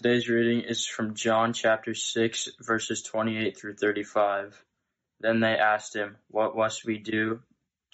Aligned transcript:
Today's 0.00 0.28
reading 0.28 0.60
is 0.60 0.86
from 0.86 1.16
John 1.16 1.52
chapter 1.52 1.92
6, 1.92 2.50
verses 2.60 3.02
28 3.02 3.58
through 3.58 3.74
35. 3.74 4.64
Then 5.18 5.40
they 5.40 5.58
asked 5.58 5.96
him, 5.96 6.18
What 6.28 6.56
must 6.56 6.84
we 6.84 6.98
do 6.98 7.40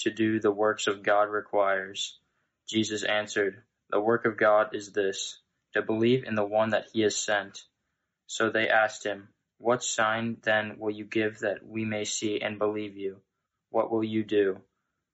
to 0.00 0.11
do 0.11 0.38
the 0.38 0.51
works 0.51 0.87
of 0.87 1.03
God 1.03 1.30
requires? 1.30 2.19
Jesus 2.69 3.04
answered, 3.04 3.62
The 3.88 4.03
work 4.03 4.27
of 4.27 4.37
God 4.37 4.75
is 4.75 4.93
this, 4.93 5.38
to 5.72 5.80
believe 5.80 6.25
in 6.25 6.35
the 6.35 6.45
one 6.45 6.69
that 6.71 6.88
he 6.93 7.01
has 7.01 7.17
sent. 7.17 7.62
So 8.26 8.50
they 8.50 8.68
asked 8.68 9.06
him, 9.06 9.28
What 9.56 9.82
sign 9.82 10.36
then 10.42 10.76
will 10.78 10.92
you 10.92 11.06
give 11.06 11.38
that 11.38 11.66
we 11.66 11.86
may 11.86 12.04
see 12.04 12.38
and 12.38 12.58
believe 12.58 12.98
you? 12.98 13.22
What 13.71 13.90
will 13.90 14.04
you 14.04 14.24
do? 14.24 14.60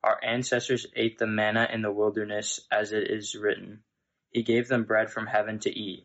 Our 0.03 0.19
ancestors 0.25 0.89
ate 0.97 1.19
the 1.19 1.29
manna 1.29 1.69
in 1.73 1.83
the 1.83 1.93
wilderness, 1.93 2.59
as 2.69 2.91
it 2.91 3.09
is 3.09 3.37
written, 3.37 3.85
He 4.33 4.43
gave 4.43 4.67
them 4.67 4.83
bread 4.83 5.09
from 5.09 5.29
heaven 5.29 5.61
to 5.61 5.71
eat. 5.71 6.05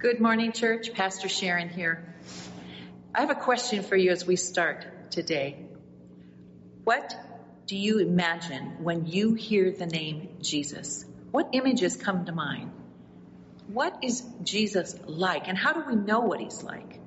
Good 0.00 0.18
morning, 0.18 0.52
church. 0.52 0.94
Pastor 0.94 1.28
Sharon 1.28 1.68
here. 1.68 2.14
I 3.14 3.20
have 3.20 3.28
a 3.28 3.34
question 3.34 3.82
for 3.82 3.96
you 3.96 4.12
as 4.12 4.26
we 4.26 4.36
start 4.36 5.10
today. 5.10 5.66
What 6.84 7.14
do 7.66 7.76
you 7.76 7.98
imagine 7.98 8.82
when 8.82 9.04
you 9.04 9.34
hear 9.34 9.70
the 9.70 9.84
name 9.84 10.30
Jesus? 10.40 11.04
What 11.32 11.50
images 11.52 11.98
come 11.98 12.24
to 12.24 12.32
mind? 12.32 12.70
What 13.66 13.98
is 14.02 14.22
Jesus 14.42 14.98
like, 15.04 15.48
and 15.48 15.58
how 15.58 15.74
do 15.74 15.84
we 15.86 15.96
know 15.96 16.20
what 16.20 16.40
he's 16.40 16.62
like? 16.62 16.98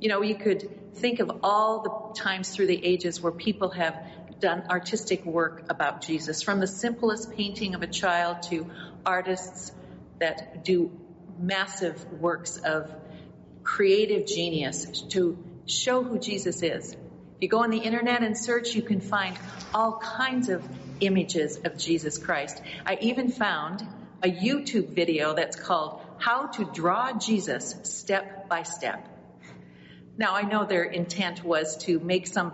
You 0.00 0.08
know, 0.08 0.22
you 0.22 0.36
could 0.36 0.96
think 0.96 1.20
of 1.20 1.30
all 1.42 1.82
the 1.82 2.18
times 2.18 2.48
through 2.48 2.68
the 2.68 2.82
ages 2.82 3.20
where 3.20 3.30
people 3.30 3.68
have 3.72 3.94
done 4.40 4.68
artistic 4.70 5.26
work 5.26 5.66
about 5.68 6.00
Jesus, 6.00 6.40
from 6.40 6.60
the 6.60 6.66
simplest 6.66 7.32
painting 7.32 7.74
of 7.74 7.82
a 7.82 7.86
child 7.86 8.40
to 8.44 8.70
artists 9.04 9.70
that 10.18 10.64
do 10.64 10.90
massive 11.38 12.04
works 12.20 12.56
of 12.58 12.90
creative 13.62 14.26
genius 14.26 15.02
to 15.10 15.38
show 15.66 16.02
who 16.02 16.18
Jesus 16.18 16.62
is. 16.62 16.92
If 16.92 16.98
you 17.40 17.48
go 17.48 17.62
on 17.62 17.70
the 17.70 17.78
internet 17.78 18.22
and 18.22 18.36
search, 18.36 18.74
you 18.74 18.82
can 18.82 19.00
find 19.00 19.36
all 19.74 19.98
kinds 19.98 20.48
of 20.48 20.62
images 21.00 21.58
of 21.64 21.76
Jesus 21.76 22.18
Christ. 22.18 22.62
I 22.86 22.98
even 23.00 23.30
found 23.30 23.86
a 24.22 24.28
YouTube 24.30 24.88
video 24.90 25.34
that's 25.34 25.56
called 25.56 26.00
How 26.18 26.46
to 26.46 26.64
Draw 26.64 27.18
Jesus 27.18 27.74
Step 27.82 28.48
by 28.48 28.62
Step. 28.62 29.08
Now, 30.16 30.34
I 30.34 30.42
know 30.42 30.64
their 30.64 30.84
intent 30.84 31.44
was 31.44 31.76
to 31.78 31.98
make 31.98 32.26
some 32.26 32.52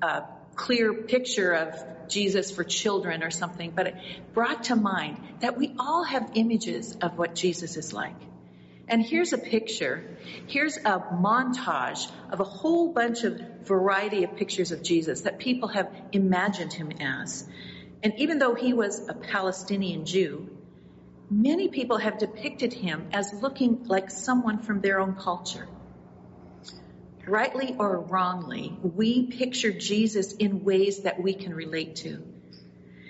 uh, 0.00 0.22
clear 0.56 0.92
picture 0.92 1.52
of 1.52 2.08
Jesus 2.08 2.50
for 2.50 2.64
children 2.64 3.22
or 3.22 3.30
something, 3.30 3.70
but 3.70 3.88
it 3.88 3.96
brought 4.32 4.64
to 4.64 4.76
mind 4.76 5.18
that 5.40 5.56
we 5.56 5.74
all 5.78 6.04
have 6.04 6.30
images 6.34 6.96
of 7.02 7.18
what 7.18 7.34
Jesus 7.34 7.76
is 7.76 7.92
like. 7.92 8.16
And 8.88 9.04
here's 9.04 9.32
a 9.32 9.38
picture. 9.38 10.04
Here's 10.46 10.76
a 10.76 11.00
montage 11.12 12.08
of 12.30 12.40
a 12.40 12.44
whole 12.44 12.92
bunch 12.92 13.24
of 13.24 13.40
variety 13.64 14.24
of 14.24 14.36
pictures 14.36 14.70
of 14.70 14.82
Jesus 14.82 15.22
that 15.22 15.38
people 15.38 15.68
have 15.68 15.90
imagined 16.12 16.72
him 16.72 16.92
as. 17.00 17.46
And 18.02 18.14
even 18.18 18.38
though 18.38 18.54
he 18.54 18.72
was 18.72 19.08
a 19.08 19.14
Palestinian 19.14 20.06
Jew, 20.06 20.48
many 21.28 21.68
people 21.68 21.98
have 21.98 22.18
depicted 22.18 22.72
him 22.72 23.08
as 23.12 23.32
looking 23.42 23.86
like 23.86 24.10
someone 24.10 24.58
from 24.58 24.80
their 24.80 25.00
own 25.00 25.14
culture 25.14 25.66
rightly 27.26 27.74
or 27.78 28.00
wrongly, 28.00 28.76
we 28.82 29.26
picture 29.26 29.72
Jesus 29.72 30.32
in 30.32 30.64
ways 30.64 31.02
that 31.02 31.22
we 31.22 31.34
can 31.34 31.54
relate 31.54 31.96
to. 31.96 32.22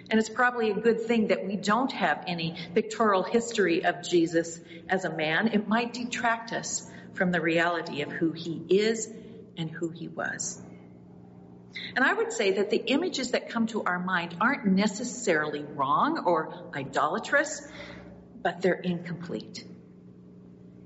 And 0.09 0.21
it's 0.21 0.28
probably 0.28 0.71
a 0.71 0.75
good 0.75 1.03
thing 1.03 1.28
that 1.28 1.47
we 1.47 1.56
don't 1.56 1.91
have 1.93 2.25
any 2.27 2.56
pictorial 2.75 3.25
history 3.25 3.84
of 3.84 4.03
Jesus 4.03 4.60
as 4.88 5.04
a 5.04 5.15
man. 5.15 5.49
It 5.49 5.66
might 5.66 5.93
detract 5.93 6.53
us 6.53 6.88
from 7.15 7.32
the 7.32 7.41
reality 7.41 8.03
of 8.03 8.12
who 8.12 8.32
he 8.32 8.62
is 8.69 9.12
and 9.56 9.71
who 9.71 9.88
he 9.88 10.06
was. 10.06 10.62
And 11.94 12.04
I 12.04 12.12
would 12.12 12.33
say 12.33 12.53
that 12.53 12.71
the 12.71 12.77
images 12.77 13.33
that 13.33 13.50
come 13.50 13.66
to 13.69 13.83
our 13.83 13.98
mind 13.98 14.37
aren't 14.41 14.66
necessarily 14.66 15.65
wrong 15.65 16.25
or 16.25 16.71
idolatrous, 16.75 17.66
but 18.43 18.62
they're 18.62 18.75
incomplete. 18.75 19.65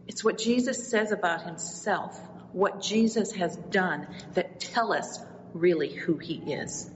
It's 0.08 0.24
what 0.24 0.38
Jesus 0.38 0.88
says 0.88 1.12
about 1.12 1.42
himself 1.42 2.18
what 2.52 2.82
Jesus 2.82 3.32
has 3.32 3.56
done 3.56 4.06
that 4.34 4.60
tell 4.60 4.92
us 4.92 5.18
really 5.54 5.92
who 5.92 6.16
he 6.16 6.34
is. 6.34 6.90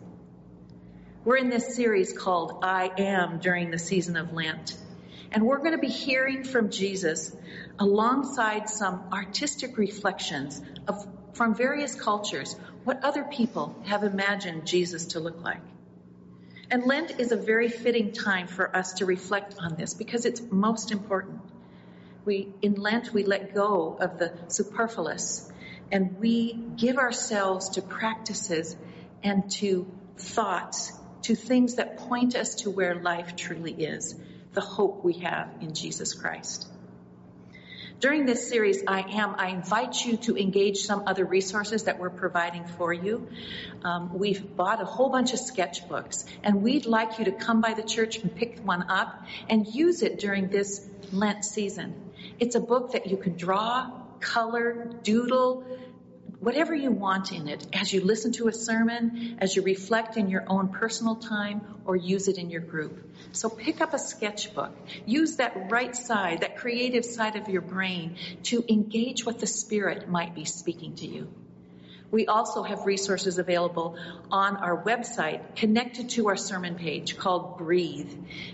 We're 1.25 1.37
in 1.37 1.49
this 1.49 1.75
series 1.75 2.13
called 2.13 2.59
I 2.63 2.91
Am 2.99 3.39
during 3.39 3.71
the 3.71 3.79
season 3.79 4.17
of 4.17 4.33
Lent. 4.33 4.77
And 5.33 5.45
we're 5.45 5.59
going 5.59 5.73
to 5.73 5.79
be 5.79 5.89
hearing 5.89 6.45
from 6.45 6.71
Jesus 6.71 7.35
alongside 7.79 8.69
some 8.69 9.05
artistic 9.13 9.79
reflections 9.79 10.61
of, 10.87 11.07
from 11.33 11.55
various 11.55 11.95
cultures, 11.95 12.55
what 12.85 13.03
other 13.03 13.25
people 13.25 13.75
have 13.85 14.05
imagined 14.05 14.67
Jesus 14.67 15.07
to 15.07 15.21
look 15.21 15.43
like. 15.43 15.63
And 16.71 16.85
Lent 16.85 17.19
is 17.19 17.33
a 17.33 17.37
very 17.37 17.69
fitting 17.69 18.13
time 18.13 18.47
for 18.47 18.75
us 18.77 18.95
to 18.95 19.07
reflect 19.07 19.57
on 19.59 19.77
this 19.77 19.95
because 19.95 20.25
it's 20.25 20.41
most 20.51 20.93
important. 20.93 21.41
We, 22.25 22.53
in 22.63 22.75
Lent, 22.75 23.13
we 23.13 23.25
let 23.25 23.55
go 23.55 23.97
of 24.01 24.19
the 24.19 24.33
superfluous 24.49 25.51
and 25.93 26.19
we 26.19 26.55
give 26.77 26.97
ourselves 26.97 27.71
to 27.71 27.83
practices 27.83 28.77
and 29.23 29.51
to 29.53 29.87
thoughts, 30.17 30.93
to 31.23 31.35
things 31.35 31.77
that 31.77 31.99
point 31.99 32.35
us 32.35 32.57
to 32.57 32.71
where 32.71 32.95
life 32.95 33.37
truly 33.37 33.73
is, 33.73 34.15
the 34.53 34.61
hope 34.61 35.05
we 35.05 35.15
have 35.21 35.51
in 35.61 35.75
Jesus 35.75 36.15
Christ. 36.15 36.69
During 38.01 38.27
this 38.27 38.49
series, 38.49 38.83
I 38.87 39.01
am, 39.01 39.37
I 39.39 39.49
invite 39.49 40.05
you 40.05 40.17
to 40.19 40.37
engage 40.37 40.79
some 40.79 41.05
other 41.07 41.25
resources 41.25 41.85
that 41.85 41.99
we're 41.99 42.11
providing 42.11 42.67
for 42.67 42.93
you. 42.93 43.29
Um, 43.83 44.19
we've 44.19 44.57
bought 44.57 44.83
a 44.83 44.85
whole 44.85 45.09
bunch 45.09 45.33
of 45.33 45.39
sketchbooks, 45.39 46.27
and 46.43 46.63
we'd 46.63 46.87
like 46.87 47.19
you 47.19 47.27
to 47.27 47.33
come 47.33 47.61
by 47.61 47.73
the 47.75 47.83
church 47.83 48.19
and 48.19 48.35
pick 48.35 48.59
one 48.59 48.91
up 48.91 49.25
and 49.49 49.67
use 49.67 50.03
it 50.03 50.19
during 50.19 50.49
this 50.49 50.87
Lent 51.13 51.45
season. 51.45 52.11
It's 52.39 52.55
a 52.55 52.61
book 52.61 52.93
that 52.93 53.07
you 53.07 53.17
can 53.17 53.37
draw, 53.37 53.91
color, 54.21 54.91
doodle, 55.03 55.65
whatever 56.41 56.75
you 56.75 56.91
want 56.91 57.33
in 57.33 57.49
it 57.49 57.67
as 57.73 57.93
you 57.93 58.03
listen 58.03 58.33
to 58.33 58.49
a 58.49 58.53
sermon, 58.53 59.39
as 59.39 59.57
you 59.57 59.63
reflect 59.63 60.17
in 60.17 60.29
your 60.29 60.45
own 60.47 60.69
personal 60.69 61.17
time, 61.17 61.63
or 61.87 61.97
use 61.97 62.29
it 62.29 62.37
in 62.37 62.51
your 62.51 62.61
group. 62.61 63.15
So 63.33 63.49
pick 63.49 63.81
up 63.81 63.95
a 63.95 63.99
sketchbook. 63.99 64.73
Use 65.07 65.37
that 65.37 65.71
right 65.71 65.97
side, 65.97 66.41
that 66.41 66.59
creative 66.59 67.05
side 67.05 67.37
of 67.37 67.49
your 67.49 67.63
brain 67.63 68.17
to 68.45 68.65
engage 68.69 69.25
what 69.25 69.39
the 69.39 69.47
Spirit 69.47 70.09
might 70.09 70.35
be 70.35 70.45
speaking 70.45 70.97
to 70.97 71.07
you. 71.07 71.33
We 72.11 72.27
also 72.27 72.63
have 72.63 72.85
resources 72.85 73.39
available 73.39 73.97
on 74.31 74.59
our 74.59 74.81
website 74.85 75.57
connected 75.57 76.11
to 76.11 76.29
our 76.29 76.37
sermon 76.37 76.77
page 76.77 77.17
called 77.17 77.59
Breathe. 77.59 78.13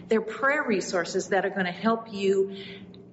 They're 0.09 0.23
prayer 0.23 0.63
resources 0.63 1.29
that 1.29 1.45
are 1.45 1.51
going 1.51 1.67
to 1.67 1.73
help 1.73 2.11
you 2.11 2.57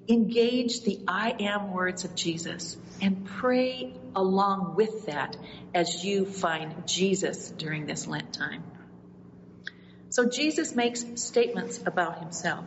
engage 0.09 0.81
the 0.81 0.99
I 1.07 1.35
am 1.39 1.71
words 1.71 2.05
of 2.05 2.15
Jesus 2.15 2.77
and 3.01 3.25
pray 3.25 3.93
along 4.15 4.75
with 4.75 5.05
that 5.07 5.37
as 5.73 6.03
you 6.03 6.25
find 6.25 6.87
Jesus 6.87 7.49
during 7.49 7.85
this 7.85 8.07
Lent 8.07 8.33
time. 8.33 8.63
So 10.09 10.29
Jesus 10.29 10.75
makes 10.75 11.05
statements 11.15 11.79
about 11.85 12.19
himself. 12.19 12.65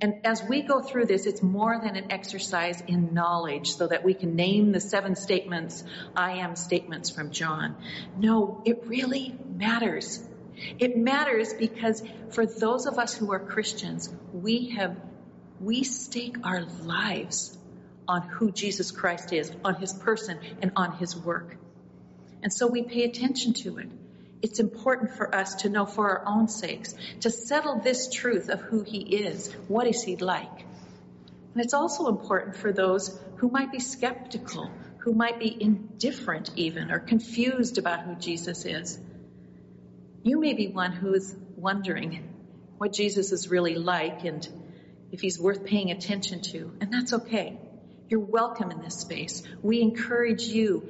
And 0.00 0.24
as 0.24 0.42
we 0.42 0.62
go 0.62 0.80
through 0.80 1.06
this, 1.06 1.26
it's 1.26 1.42
more 1.42 1.78
than 1.78 1.94
an 1.94 2.10
exercise 2.10 2.82
in 2.86 3.12
knowledge 3.12 3.76
so 3.76 3.86
that 3.86 4.02
we 4.02 4.14
can 4.14 4.34
name 4.34 4.72
the 4.72 4.80
seven 4.80 5.14
statements, 5.14 5.84
I 6.16 6.38
am 6.38 6.56
statements 6.56 7.10
from 7.10 7.32
John. 7.32 7.76
No, 8.16 8.62
it 8.64 8.84
really 8.86 9.36
matters. 9.54 10.22
It 10.78 10.96
matters 10.96 11.52
because 11.52 12.02
for 12.30 12.46
those 12.46 12.86
of 12.86 12.98
us 12.98 13.14
who 13.14 13.32
are 13.32 13.38
Christians, 13.38 14.10
we 14.32 14.70
have, 14.70 14.96
we 15.60 15.84
stake 15.84 16.36
our 16.42 16.62
lives 16.84 17.56
on 18.08 18.22
who 18.22 18.50
Jesus 18.50 18.90
Christ 18.90 19.32
is, 19.32 19.52
on 19.64 19.76
his 19.76 19.92
person, 19.92 20.38
and 20.62 20.72
on 20.74 20.96
his 20.96 21.16
work. 21.16 21.56
And 22.42 22.52
so 22.52 22.66
we 22.66 22.82
pay 22.82 23.04
attention 23.04 23.52
to 23.54 23.78
it. 23.78 23.88
it's 24.42 24.58
important 24.58 25.12
for 25.12 25.34
us 25.34 25.56
to 25.56 25.68
know 25.68 25.84
for 25.84 26.08
our 26.08 26.26
own 26.26 26.48
sakes, 26.48 26.94
to 27.20 27.30
settle 27.30 27.80
this 27.80 28.08
truth 28.10 28.48
of 28.48 28.60
who 28.60 28.82
he 28.82 29.00
is. 29.00 29.52
What 29.68 29.86
is 29.86 30.02
he 30.02 30.16
like? 30.16 30.60
And 31.54 31.62
it's 31.62 31.74
also 31.74 32.08
important 32.08 32.56
for 32.56 32.72
those 32.72 33.18
who 33.36 33.50
might 33.50 33.70
be 33.70 33.80
skeptical, 33.80 34.70
who 34.98 35.12
might 35.12 35.38
be 35.38 35.54
indifferent 35.60 36.50
even, 36.56 36.90
or 36.90 36.98
confused 37.00 37.76
about 37.78 38.00
who 38.00 38.14
Jesus 38.14 38.64
is. 38.64 38.98
You 40.22 40.40
may 40.40 40.54
be 40.54 40.68
one 40.68 40.92
who 40.92 41.12
is 41.12 41.36
wondering 41.56 42.28
what 42.78 42.92
Jesus 42.92 43.32
is 43.32 43.50
really 43.50 43.74
like 43.74 44.24
and 44.24 44.48
if 45.12 45.20
he's 45.20 45.38
worth 45.38 45.64
paying 45.64 45.90
attention 45.90 46.40
to, 46.40 46.72
and 46.80 46.92
that's 46.92 47.12
okay. 47.12 47.58
You're 48.08 48.20
welcome 48.20 48.70
in 48.70 48.80
this 48.82 48.96
space. 48.96 49.42
We 49.62 49.80
encourage 49.82 50.42
you 50.42 50.88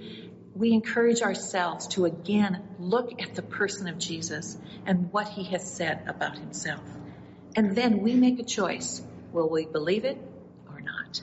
we 0.55 0.73
encourage 0.73 1.23
ourselves 1.23 1.87
to 1.89 2.05
again 2.05 2.63
look 2.79 3.23
at 3.23 3.35
the 3.35 3.43
person 3.43 3.89
of 3.89 3.99
Jesus 3.99 4.57
and 4.85 5.13
what 5.13 5.29
he 5.29 5.45
has 5.45 5.71
said 5.73 6.03
about 6.09 6.39
himself. 6.39 6.83
And 7.57 7.77
then 7.77 8.01
we 8.03 8.15
make 8.15 8.39
a 8.41 8.45
choice. 8.45 9.03
Will 9.33 9.49
we 9.49 9.67
believe 9.67 10.05
it 10.05 10.19
or 10.69 10.81
not? 10.81 11.23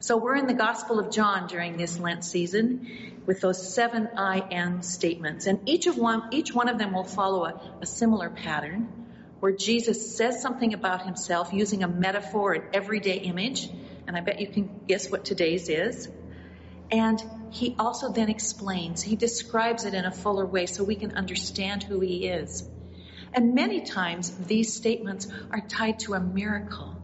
So 0.00 0.16
we're 0.16 0.36
in 0.36 0.46
the 0.46 0.54
Gospel 0.54 0.98
of 0.98 1.10
John 1.10 1.46
during 1.46 1.76
this 1.76 1.98
Lent 1.98 2.24
season 2.24 3.22
with 3.26 3.40
those 3.40 3.74
seven 3.74 4.08
I 4.16 4.40
am 4.50 4.82
statements. 4.82 5.46
And 5.46 5.68
each 5.68 5.86
of 5.86 5.96
one, 5.96 6.28
each 6.32 6.54
one 6.54 6.68
of 6.68 6.78
them 6.78 6.92
will 6.92 7.04
follow 7.04 7.44
a, 7.44 7.78
a 7.80 7.86
similar 7.86 8.28
pattern 8.28 8.99
where 9.40 9.52
Jesus 9.52 10.16
says 10.16 10.40
something 10.40 10.74
about 10.74 11.04
himself 11.04 11.52
using 11.52 11.82
a 11.82 11.88
metaphor, 11.88 12.52
an 12.52 12.62
everyday 12.72 13.16
image. 13.16 13.68
And 14.06 14.16
I 14.16 14.20
bet 14.20 14.40
you 14.40 14.46
can 14.46 14.80
guess 14.86 15.10
what 15.10 15.24
today's 15.24 15.68
is. 15.68 16.08
And 16.90 17.22
he 17.50 17.74
also 17.78 18.12
then 18.12 18.28
explains, 18.28 19.02
he 19.02 19.16
describes 19.16 19.84
it 19.84 19.94
in 19.94 20.04
a 20.04 20.10
fuller 20.10 20.46
way 20.46 20.66
so 20.66 20.84
we 20.84 20.96
can 20.96 21.12
understand 21.12 21.82
who 21.82 22.00
he 22.00 22.26
is. 22.26 22.68
And 23.32 23.54
many 23.54 23.82
times 23.82 24.30
these 24.30 24.74
statements 24.74 25.28
are 25.50 25.60
tied 25.60 26.00
to 26.00 26.14
a 26.14 26.20
miracle. 26.20 26.96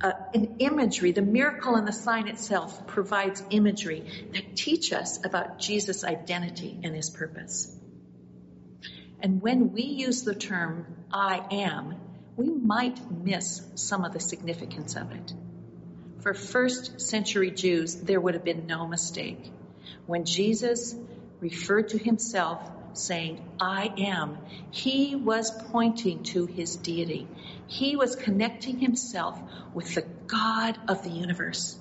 Uh, 0.00 0.12
an 0.34 0.56
imagery, 0.58 1.12
the 1.12 1.22
miracle 1.22 1.76
and 1.76 1.86
the 1.86 1.92
sign 1.92 2.26
itself 2.26 2.86
provides 2.86 3.42
imagery 3.50 4.04
that 4.32 4.56
teach 4.56 4.92
us 4.92 5.24
about 5.24 5.58
Jesus' 5.58 6.02
identity 6.02 6.78
and 6.82 6.96
his 6.96 7.10
purpose. 7.10 7.76
And 9.22 9.42
when 9.42 9.72
we 9.72 9.82
use 9.82 10.22
the 10.22 10.34
term 10.34 10.86
I 11.12 11.44
am, 11.50 11.96
we 12.36 12.48
might 12.48 12.98
miss 13.10 13.62
some 13.74 14.04
of 14.04 14.12
the 14.12 14.20
significance 14.20 14.96
of 14.96 15.12
it. 15.12 15.34
For 16.20 16.34
first 16.34 17.00
century 17.00 17.50
Jews, 17.50 17.94
there 17.94 18.20
would 18.20 18.34
have 18.34 18.44
been 18.44 18.66
no 18.66 18.86
mistake. 18.86 19.50
When 20.06 20.24
Jesus 20.24 20.94
referred 21.40 21.90
to 21.90 21.98
himself 21.98 22.70
saying, 22.92 23.40
I 23.60 23.92
am, 23.98 24.38
he 24.70 25.16
was 25.16 25.50
pointing 25.70 26.22
to 26.24 26.46
his 26.46 26.76
deity. 26.76 27.26
He 27.66 27.96
was 27.96 28.16
connecting 28.16 28.78
himself 28.78 29.40
with 29.72 29.94
the 29.94 30.02
God 30.26 30.78
of 30.88 31.02
the 31.02 31.10
universe. 31.10 31.79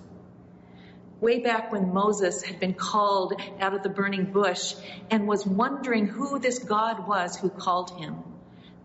Way 1.21 1.39
back 1.39 1.71
when 1.71 1.94
Moses 1.94 2.44
had 2.44 2.60
been 2.60 2.74
called 2.74 3.33
out 3.60 3.74
of 3.74 3.83
the 3.83 3.89
burning 3.89 4.25
bush 4.25 4.74
and 5.12 5.27
was 5.27 5.45
wondering 5.45 6.07
who 6.07 6.39
this 6.39 6.60
God 6.60 7.07
was 7.07 7.36
who 7.36 7.50
called 7.50 7.92
him, 8.00 8.24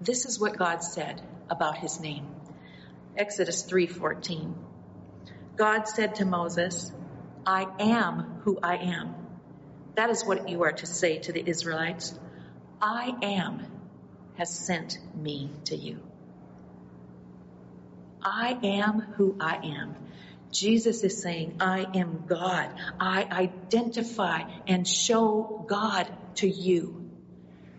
this 0.01 0.27
is 0.27 0.41
what 0.41 0.57
God 0.57 0.83
said 0.83 1.23
about 1.49 1.79
his 1.79 2.01
name. 2.01 2.27
Exodus 3.17 3.63
3:14. 3.65 4.53
God 5.57 5.87
said 5.87 6.17
to 6.17 6.25
Moses, 6.25 6.93
I 7.47 7.67
am 7.79 8.41
who 8.43 8.59
I 8.61 8.79
am. 8.79 9.15
That 9.95 10.11
is 10.11 10.25
what 10.25 10.49
you 10.49 10.65
are 10.65 10.73
to 10.73 10.87
say 10.87 11.19
to 11.19 11.33
the 11.33 11.49
Israelites. 11.49 12.19
I 12.83 13.15
am 13.23 13.67
has 14.37 14.53
sent 14.53 14.99
me 15.15 15.51
to 15.67 15.77
you. 15.77 16.01
I 18.21 18.59
am 18.63 19.01
who 19.17 19.37
I 19.39 19.57
am. 19.57 19.95
Jesus 20.55 21.03
is 21.03 21.21
saying, 21.21 21.57
I 21.61 21.85
am 21.95 22.25
God. 22.27 22.71
I 23.01 23.25
identify 23.25 24.43
and 24.67 24.87
show 24.87 25.67
God 25.69 26.11
to 26.37 26.49
you. 26.49 27.11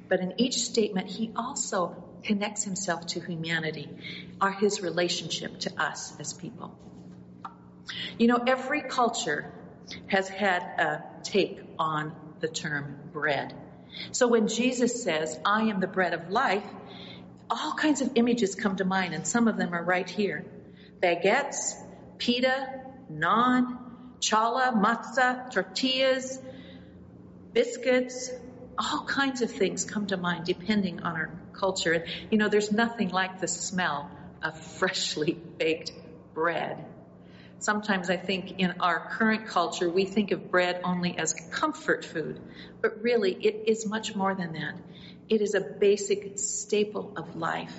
But 0.10 0.19
in 0.19 0.33
each 0.38 0.57
statement, 0.57 1.07
he 1.07 1.31
also 1.36 2.04
connects 2.24 2.63
himself 2.63 3.06
to 3.07 3.19
humanity, 3.19 3.88
or 4.42 4.51
his 4.51 4.81
relationship 4.81 5.60
to 5.60 5.81
us 5.81 6.13
as 6.19 6.33
people. 6.33 6.77
You 8.18 8.27
know, 8.27 8.44
every 8.45 8.81
culture 8.81 9.51
has 10.07 10.27
had 10.27 10.62
a 10.62 11.04
take 11.24 11.60
on 11.80 12.13
the 12.39 12.48
term 12.48 12.98
bread. 13.13 13.54
So 14.12 14.27
when 14.27 14.48
Jesus 14.48 15.04
says, 15.04 15.39
I 15.45 15.63
am 15.63 15.80
the 15.80 15.88
bread 15.88 16.13
of 16.13 16.30
life, 16.30 16.66
all 17.50 17.74
kinds 17.74 18.01
of 18.01 18.12
images 18.16 18.56
come 18.56 18.75
to 18.77 18.86
mind, 18.86 19.13
and 19.13 19.25
some 19.25 19.48
of 19.48 19.57
them 19.57 19.74
are 19.74 19.83
right 19.83 20.10
here. 20.10 20.44
Baguettes, 21.01 21.75
pita, 22.17 22.81
naan, 23.12 23.77
challah, 24.19 24.73
matzah, 24.73 25.51
tortillas, 25.51 26.39
biscuits, 27.53 28.31
all 28.77 29.06
kinds 29.06 29.41
of 29.41 29.51
things 29.51 29.85
come 29.85 30.07
to 30.07 30.17
mind 30.17 30.45
depending 30.45 31.03
on 31.03 31.15
our 31.15 31.31
culture. 31.53 32.06
You 32.29 32.38
know, 32.38 32.50
there's 32.50 32.71
nothing 32.71 33.09
like 33.09 33.39
the 33.39 33.47
smell 33.47 34.09
of 34.44 34.59
freshly 34.59 35.33
baked 35.33 35.91
bread. 36.33 36.85
Sometimes 37.59 38.09
I 38.09 38.17
think 38.17 38.59
in 38.59 38.75
our 38.81 39.00
current 39.12 39.47
culture, 39.47 39.89
we 39.89 40.06
think 40.06 40.31
of 40.31 40.51
bread 40.51 40.81
only 40.83 41.17
as 41.17 41.33
comfort 41.51 42.03
food, 42.03 42.39
but 42.81 43.01
really 43.01 43.31
it 43.33 43.63
is 43.67 43.88
much 43.88 44.15
more 44.15 44.35
than 44.35 44.53
that. 44.53 44.75
It 45.29 45.41
is 45.41 45.56
a 45.56 45.62
basic 45.62 46.38
staple 46.38 47.13
of 47.15 47.35
life. 47.35 47.75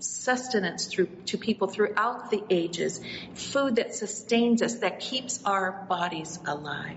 Sustenance 0.00 0.86
through, 0.86 1.08
to 1.26 1.38
people 1.38 1.68
throughout 1.68 2.30
the 2.30 2.42
ages. 2.50 3.00
Food 3.34 3.76
that 3.76 3.94
sustains 3.94 4.62
us, 4.62 4.74
that 4.80 5.00
keeps 5.00 5.44
our 5.44 5.86
bodies 5.88 6.38
alive. 6.46 6.96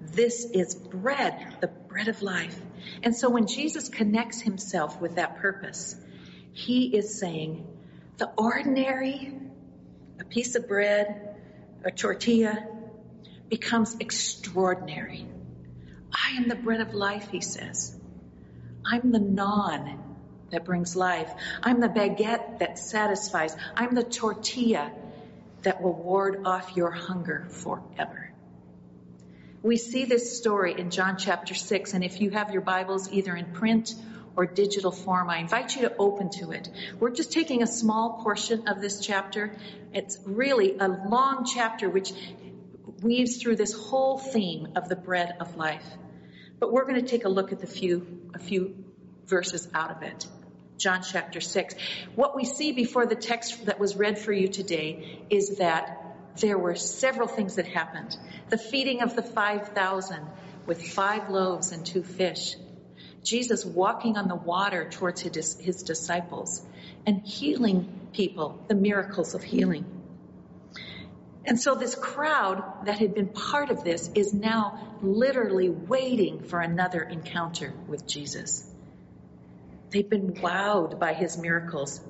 This 0.00 0.44
is 0.44 0.74
bread, 0.74 1.56
the 1.60 1.68
bread 1.68 2.08
of 2.08 2.22
life. 2.22 2.60
And 3.02 3.16
so 3.16 3.30
when 3.30 3.46
Jesus 3.46 3.88
connects 3.88 4.40
himself 4.40 5.00
with 5.00 5.14
that 5.14 5.38
purpose, 5.38 5.96
he 6.52 6.86
is 6.96 7.18
saying, 7.18 7.66
the 8.18 8.30
ordinary, 8.36 9.32
a 10.20 10.24
piece 10.24 10.54
of 10.54 10.68
bread, 10.68 11.36
a 11.84 11.90
tortilla, 11.90 12.66
becomes 13.48 13.96
extraordinary. 14.00 15.26
I 16.12 16.36
am 16.36 16.48
the 16.48 16.54
bread 16.54 16.80
of 16.80 16.94
life, 16.94 17.28
he 17.30 17.40
says. 17.40 17.98
I'm 18.84 19.12
the 19.12 19.18
naan 19.18 19.98
that 20.52 20.64
brings 20.64 20.94
life. 20.94 21.32
I'm 21.62 21.80
the 21.80 21.88
baguette 21.88 22.60
that 22.60 22.78
satisfies. 22.78 23.56
I'm 23.74 23.94
the 23.94 24.04
tortilla 24.04 24.92
that 25.62 25.82
will 25.82 25.94
ward 25.94 26.42
off 26.44 26.76
your 26.76 26.90
hunger 26.90 27.46
forever. 27.50 28.30
We 29.62 29.76
see 29.76 30.04
this 30.04 30.38
story 30.38 30.74
in 30.78 30.90
John 30.90 31.16
chapter 31.16 31.54
6, 31.54 31.94
and 31.94 32.04
if 32.04 32.20
you 32.20 32.30
have 32.30 32.52
your 32.52 32.62
Bibles 32.62 33.10
either 33.12 33.34
in 33.34 33.52
print 33.52 33.94
or 34.36 34.44
digital 34.44 34.90
form, 34.90 35.30
I 35.30 35.38
invite 35.38 35.74
you 35.76 35.82
to 35.82 35.96
open 35.98 36.30
to 36.40 36.50
it. 36.52 36.68
We're 36.98 37.10
just 37.10 37.32
taking 37.32 37.62
a 37.62 37.66
small 37.66 38.20
portion 38.22 38.66
of 38.68 38.80
this 38.80 39.00
chapter. 39.00 39.54
It's 39.92 40.18
really 40.26 40.76
a 40.78 40.88
long 40.88 41.44
chapter 41.44 41.88
which 41.88 42.12
weaves 43.02 43.36
through 43.36 43.56
this 43.56 43.72
whole 43.72 44.18
theme 44.18 44.68
of 44.74 44.88
the 44.88 44.96
bread 44.96 45.36
of 45.40 45.56
life. 45.56 45.86
But 46.58 46.72
we're 46.72 46.84
going 46.84 47.00
to 47.00 47.08
take 47.08 47.24
a 47.24 47.28
look 47.28 47.52
at 47.52 47.60
the 47.60 47.66
few, 47.66 48.30
a 48.34 48.38
few 48.38 48.74
verses 49.26 49.68
out 49.74 49.90
of 49.90 50.02
it. 50.02 50.26
John 50.82 51.00
chapter 51.00 51.40
6. 51.40 51.76
What 52.16 52.34
we 52.34 52.44
see 52.44 52.72
before 52.72 53.06
the 53.06 53.14
text 53.14 53.66
that 53.66 53.78
was 53.78 53.94
read 53.94 54.18
for 54.18 54.32
you 54.32 54.48
today 54.48 55.20
is 55.30 55.58
that 55.58 56.16
there 56.40 56.58
were 56.58 56.74
several 56.74 57.28
things 57.28 57.54
that 57.54 57.66
happened. 57.66 58.16
The 58.48 58.58
feeding 58.58 59.00
of 59.00 59.14
the 59.14 59.22
5,000 59.22 60.26
with 60.66 60.82
five 60.82 61.30
loaves 61.30 61.70
and 61.70 61.86
two 61.86 62.02
fish. 62.02 62.56
Jesus 63.22 63.64
walking 63.64 64.16
on 64.16 64.26
the 64.26 64.34
water 64.34 64.90
towards 64.90 65.20
his, 65.20 65.56
his 65.60 65.84
disciples 65.84 66.60
and 67.06 67.22
healing 67.22 68.08
people, 68.12 68.60
the 68.66 68.74
miracles 68.74 69.34
of 69.34 69.44
healing. 69.44 69.84
And 71.44 71.60
so 71.60 71.76
this 71.76 71.94
crowd 71.94 72.86
that 72.86 72.98
had 72.98 73.14
been 73.14 73.28
part 73.28 73.70
of 73.70 73.84
this 73.84 74.10
is 74.16 74.34
now 74.34 74.96
literally 75.00 75.68
waiting 75.68 76.42
for 76.42 76.58
another 76.58 77.02
encounter 77.02 77.72
with 77.86 78.04
Jesus. 78.04 78.71
They've 79.92 80.08
been 80.08 80.32
wowed 80.34 80.98
by 80.98 81.12
his 81.12 81.36
miracles. 81.36 82.00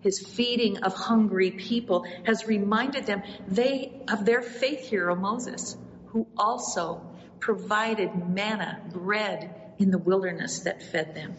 His 0.00 0.20
feeding 0.20 0.78
of 0.78 0.94
hungry 0.94 1.50
people 1.50 2.06
has 2.24 2.46
reminded 2.46 3.06
them 3.06 3.22
they 3.48 4.02
of 4.08 4.24
their 4.24 4.40
faith 4.42 4.88
hero 4.88 5.14
Moses, 5.16 5.76
who 6.06 6.28
also 6.36 7.02
provided 7.40 8.28
manna, 8.28 8.80
bread 8.92 9.74
in 9.78 9.90
the 9.90 9.98
wilderness 9.98 10.60
that 10.60 10.82
fed 10.82 11.14
them. 11.14 11.36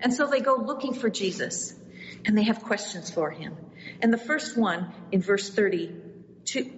And 0.00 0.14
so 0.14 0.26
they 0.26 0.40
go 0.40 0.54
looking 0.56 0.94
for 0.94 1.10
Jesus 1.10 1.74
and 2.24 2.38
they 2.38 2.44
have 2.44 2.62
questions 2.62 3.10
for 3.10 3.30
him. 3.30 3.56
And 4.00 4.12
the 4.12 4.18
first 4.18 4.56
one 4.56 4.92
in 5.10 5.20
verse 5.20 5.50
30, 5.50 5.96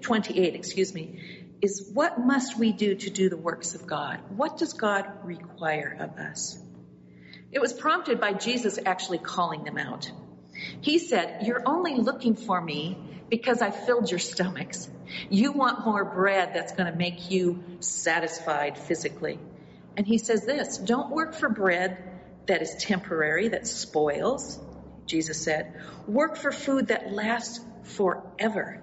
28, 0.01 0.55
excuse 0.55 0.95
me, 0.95 1.21
is 1.61 1.91
what 1.93 2.19
must 2.19 2.59
we 2.59 2.73
do 2.73 2.95
to 2.95 3.11
do 3.11 3.29
the 3.29 3.37
works 3.37 3.75
of 3.75 3.87
God? 3.87 4.21
What 4.29 4.59
does 4.59 4.73
God 4.75 5.07
require 5.25 5.97
of 5.99 6.19
us? 6.19 6.59
It 7.55 7.61
was 7.61 7.73
prompted 7.73 8.21
by 8.21 8.33
Jesus 8.33 8.81
actually 8.85 9.19
calling 9.19 9.63
them 9.63 9.79
out. 9.79 10.11
He 10.81 10.99
said, 10.99 11.47
You're 11.47 11.63
only 11.65 11.95
looking 11.95 12.35
for 12.35 12.61
me 12.61 12.99
because 13.31 13.63
I 13.63 13.71
filled 13.71 14.11
your 14.11 14.19
stomachs. 14.19 14.91
You 15.31 15.53
want 15.53 15.87
more 15.87 16.05
bread 16.05 16.51
that's 16.53 16.73
going 16.73 16.91
to 16.91 16.99
make 16.99 17.31
you 17.31 17.63
satisfied 17.79 18.77
physically. 18.77 19.39
And 19.97 20.05
he 20.05 20.19
says 20.19 20.45
this 20.45 20.79
don't 20.79 21.11
work 21.11 21.35
for 21.35 21.49
bread 21.49 22.03
that 22.47 22.61
is 22.61 22.75
temporary, 22.75 23.49
that 23.49 23.69
spoils, 23.69 24.59
Jesus 25.07 25.41
said. 25.41 25.81
Work 26.09 26.37
for 26.37 26.51
food 26.51 26.89
that 26.89 27.13
lasts 27.13 27.61
forever. 27.85 28.83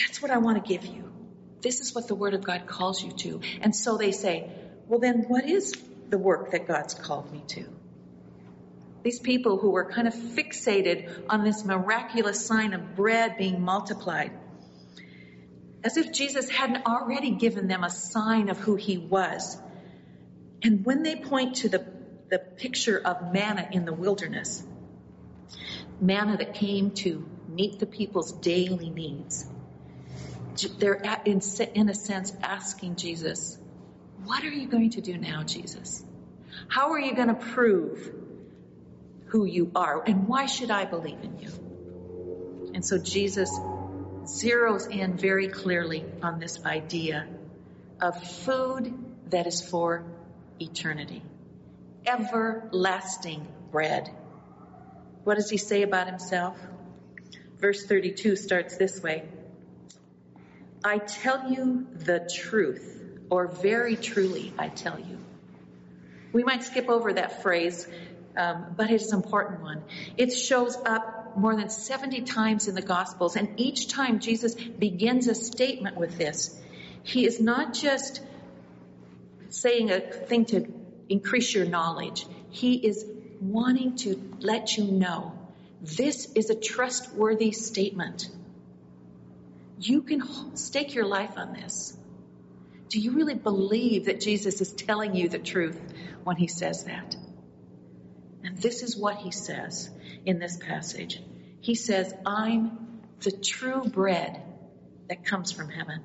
That's 0.00 0.20
what 0.20 0.32
I 0.32 0.38
want 0.38 0.64
to 0.64 0.68
give 0.68 0.84
you. 0.84 1.12
This 1.60 1.80
is 1.80 1.94
what 1.94 2.08
the 2.08 2.16
Word 2.16 2.34
of 2.34 2.42
God 2.42 2.66
calls 2.66 3.04
you 3.04 3.12
to. 3.12 3.40
And 3.60 3.74
so 3.74 3.96
they 3.96 4.10
say, 4.10 4.50
well, 4.88 4.98
then 4.98 5.26
what 5.28 5.48
is 5.48 5.74
the 6.12 6.18
work 6.18 6.50
that 6.50 6.68
God's 6.68 6.92
called 6.94 7.32
me 7.32 7.42
to? 7.48 7.64
These 9.02 9.18
people 9.18 9.58
who 9.58 9.70
were 9.70 9.90
kind 9.90 10.06
of 10.06 10.14
fixated 10.14 11.24
on 11.28 11.42
this 11.42 11.64
miraculous 11.64 12.46
sign 12.46 12.74
of 12.74 12.94
bread 12.94 13.38
being 13.38 13.62
multiplied, 13.62 14.30
as 15.82 15.96
if 15.96 16.12
Jesus 16.12 16.50
hadn't 16.50 16.86
already 16.86 17.30
given 17.30 17.66
them 17.66 17.82
a 17.82 17.90
sign 17.90 18.50
of 18.50 18.58
who 18.58 18.76
he 18.76 18.98
was. 18.98 19.56
And 20.62 20.84
when 20.84 21.02
they 21.02 21.16
point 21.16 21.56
to 21.56 21.70
the, 21.70 21.84
the 22.28 22.38
picture 22.38 23.00
of 23.02 23.32
manna 23.32 23.66
in 23.72 23.86
the 23.86 23.92
wilderness, 23.94 24.62
manna 25.98 26.36
that 26.36 26.54
came 26.54 26.90
to 26.90 27.26
meet 27.48 27.80
the 27.80 27.86
people's 27.86 28.32
daily 28.32 28.90
needs, 28.90 29.46
they're 30.78 31.02
in, 31.24 31.40
in 31.74 31.88
a 31.88 31.94
sense 31.94 32.32
asking 32.42 32.96
Jesus, 32.96 33.58
what 34.24 34.44
are 34.44 34.50
you 34.50 34.68
going 34.68 34.90
to 34.90 35.00
do 35.00 35.16
now, 35.16 35.42
Jesus? 35.42 36.04
How 36.68 36.92
are 36.92 37.00
you 37.00 37.14
going 37.14 37.28
to 37.28 37.34
prove 37.34 38.12
who 39.26 39.44
you 39.44 39.70
are? 39.74 40.02
And 40.04 40.28
why 40.28 40.46
should 40.46 40.70
I 40.70 40.84
believe 40.84 41.18
in 41.22 41.38
you? 41.38 42.70
And 42.74 42.84
so 42.84 42.98
Jesus 42.98 43.50
zeroes 44.24 44.90
in 44.90 45.16
very 45.16 45.48
clearly 45.48 46.04
on 46.22 46.38
this 46.38 46.64
idea 46.64 47.26
of 48.00 48.22
food 48.22 48.94
that 49.30 49.46
is 49.46 49.60
for 49.60 50.04
eternity. 50.60 51.22
Everlasting 52.06 53.46
bread. 53.70 54.10
What 55.24 55.36
does 55.36 55.50
he 55.50 55.56
say 55.56 55.82
about 55.82 56.06
himself? 56.06 56.58
Verse 57.58 57.84
32 57.86 58.36
starts 58.36 58.76
this 58.76 59.02
way. 59.02 59.24
I 60.84 60.98
tell 60.98 61.50
you 61.50 61.86
the 61.94 62.28
truth, 62.42 63.01
or 63.32 63.46
very 63.46 63.96
truly 63.96 64.52
I 64.58 64.68
tell 64.68 64.98
you. 65.00 65.18
We 66.34 66.44
might 66.44 66.64
skip 66.64 66.90
over 66.90 67.14
that 67.14 67.42
phrase, 67.42 67.88
um, 68.36 68.74
but 68.76 68.90
it 68.90 69.00
is 69.00 69.10
an 69.10 69.22
important 69.22 69.62
one. 69.62 69.82
It 70.18 70.32
shows 70.32 70.76
up 70.76 71.34
more 71.38 71.56
than 71.56 71.70
70 71.70 72.22
times 72.22 72.68
in 72.68 72.74
the 72.74 72.82
Gospels, 72.82 73.36
and 73.36 73.58
each 73.58 73.88
time 73.88 74.20
Jesus 74.20 74.54
begins 74.54 75.28
a 75.28 75.34
statement 75.34 75.96
with 75.96 76.18
this. 76.18 76.60
He 77.04 77.24
is 77.24 77.40
not 77.40 77.72
just 77.72 78.20
saying 79.48 79.90
a 79.90 80.00
thing 80.00 80.44
to 80.46 80.66
increase 81.08 81.54
your 81.54 81.64
knowledge. 81.64 82.26
He 82.50 82.74
is 82.74 83.06
wanting 83.40 83.96
to 84.04 84.20
let 84.40 84.76
you 84.76 84.84
know 84.84 85.32
this 85.80 86.30
is 86.34 86.50
a 86.50 86.54
trustworthy 86.54 87.52
statement. 87.52 88.28
You 89.78 90.02
can 90.02 90.54
stake 90.54 90.94
your 90.94 91.06
life 91.06 91.38
on 91.38 91.54
this. 91.54 91.96
Do 92.92 93.00
you 93.00 93.12
really 93.12 93.34
believe 93.34 94.04
that 94.04 94.20
Jesus 94.20 94.60
is 94.60 94.70
telling 94.70 95.16
you 95.16 95.30
the 95.30 95.38
truth 95.38 95.80
when 96.24 96.36
he 96.36 96.46
says 96.46 96.84
that? 96.84 97.16
And 98.44 98.58
this 98.58 98.82
is 98.82 98.94
what 98.94 99.16
he 99.16 99.30
says 99.30 99.88
in 100.26 100.38
this 100.38 100.58
passage. 100.58 101.18
He 101.62 101.74
says, 101.74 102.12
I'm 102.26 103.00
the 103.20 103.32
true 103.32 103.82
bread 103.84 104.42
that 105.08 105.24
comes 105.24 105.52
from 105.52 105.70
heaven. 105.70 106.02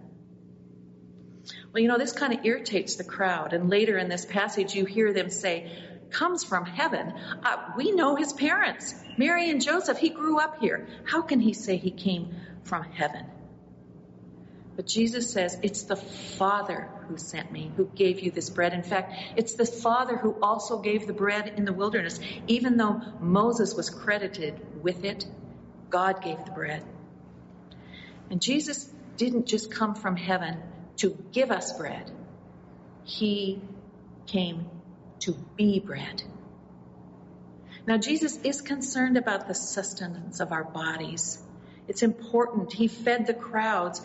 Well, 1.73 1.81
you 1.83 1.89
know, 1.89 1.97
this 1.97 2.13
kind 2.13 2.31
of 2.31 2.45
irritates 2.45 2.95
the 2.95 3.03
crowd. 3.03 3.51
And 3.51 3.69
later 3.69 3.97
in 3.97 4.07
this 4.07 4.25
passage, 4.25 4.73
you 4.73 4.85
hear 4.85 5.11
them 5.11 5.29
say, 5.29 5.69
comes 6.09 6.45
from 6.45 6.65
heaven. 6.65 7.13
Uh, 7.43 7.73
we 7.75 7.91
know 7.91 8.15
his 8.15 8.31
parents, 8.31 8.95
Mary 9.17 9.49
and 9.49 9.61
Joseph. 9.61 9.97
He 9.97 10.07
grew 10.07 10.39
up 10.39 10.61
here. 10.61 10.87
How 11.03 11.21
can 11.21 11.41
he 11.41 11.51
say 11.51 11.75
he 11.75 11.91
came 11.91 12.33
from 12.63 12.83
heaven? 12.83 13.25
But 14.77 14.85
Jesus 14.85 15.31
says, 15.31 15.57
it's 15.63 15.83
the 15.83 15.95
Father 15.95 16.87
who 17.07 17.17
sent 17.17 17.51
me, 17.51 17.71
who 17.75 17.85
gave 17.95 18.19
you 18.19 18.29
this 18.29 18.51
bread. 18.51 18.73
In 18.73 18.83
fact, 18.83 19.11
it's 19.35 19.55
the 19.55 19.65
Father 19.65 20.15
who 20.15 20.37
also 20.39 20.77
gave 20.79 21.07
the 21.07 21.13
bread 21.13 21.55
in 21.57 21.65
the 21.65 21.73
wilderness. 21.73 22.19
Even 22.45 22.77
though 22.77 23.01
Moses 23.19 23.73
was 23.75 23.89
credited 23.89 24.83
with 24.83 25.03
it, 25.03 25.25
God 25.89 26.21
gave 26.21 26.45
the 26.45 26.51
bread. 26.51 26.83
And 28.29 28.39
Jesus 28.39 28.87
didn't 29.17 29.47
just 29.47 29.71
come 29.71 29.95
from 29.95 30.15
heaven 30.15 30.61
to 30.97 31.17
give 31.31 31.49
us 31.49 31.73
bread. 31.75 32.11
He 33.03 33.59
came 34.27 34.69
to 35.21 35.31
be 35.55 35.79
bread. 35.79 36.21
Now, 37.87 37.97
Jesus 37.97 38.37
is 38.43 38.61
concerned 38.61 39.17
about 39.17 39.47
the 39.47 39.55
sustenance 39.55 40.39
of 40.39 40.51
our 40.51 40.65
bodies. 40.65 41.41
It's 41.87 42.03
important. 42.03 42.73
He 42.73 42.87
fed 42.87 43.25
the 43.25 43.33
crowds 43.33 44.01